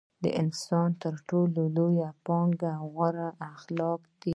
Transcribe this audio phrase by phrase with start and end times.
[0.23, 4.29] د انسان تر ټولو لويه پانګه غوره اخلاق دي.